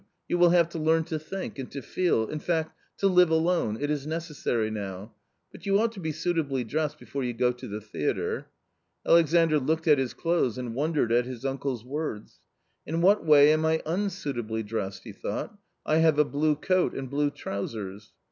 You 0.27 0.39
will 0.39 0.49
have 0.49 0.67
to 0.69 0.79
learn 0.79 1.03
to 1.03 1.19
think, 1.19 1.59
and 1.59 1.69
to 1.69 1.79
feel, 1.83 2.25
in 2.27 2.39
fact 2.39 2.75
to 2.97 3.07
live 3.07 3.29
alone; 3.29 3.77
it 3.79 3.91
is 3.91 4.07
necessary 4.07 4.71
now. 4.71 5.13
But 5.51 5.67
you 5.67 5.73
pjLijj&kJx^be 5.73 6.13
suit 6.15 6.39
ably 6.39 6.65
p 6.65 6.75
ressed 6.75 6.97
before 6.97 7.23
you 7.23 7.33
go 7.33 7.51
tO 7.51 7.67
.the 7.67 7.77
tneatre." 7.81 8.45
Alexandr 9.07 9.59
looked 9.59 9.87
at 9.87 9.99
his 9.99 10.15
clothes 10.15 10.57
and 10.57 10.73
wondered 10.73 11.11
at 11.11 11.25
his 11.27 11.45
uncle's 11.45 11.85
words." 11.85 12.39
In 12.87 13.01
what 13.01 13.23
way 13.23 13.53
am 13.53 13.63
I 13.63 13.83
unsuitably 13.85 14.63
dressed?" 14.63 15.03
he 15.03 15.11
thought," 15.11 15.55
I 15.85 15.97
have 15.97 16.17
a 16.17 16.25
blue 16.25 16.55
coat 16.55 16.95
and 16.95 17.07
blue 17.07 17.29
trousers. 17.29 18.11